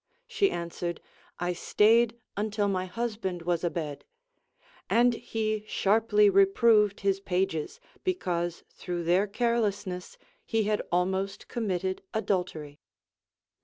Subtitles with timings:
[0.25, 0.99] She answered,
[1.39, 4.03] I staid until my husband was abed;
[4.89, 12.01] and he sharply reproved his pages, because through their careless ness he had almost committed
[12.15, 12.79] adultery.